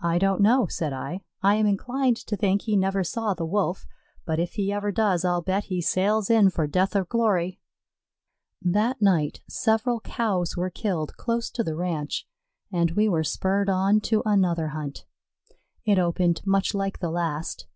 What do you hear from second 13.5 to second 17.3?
on to another hunt. It opened much like the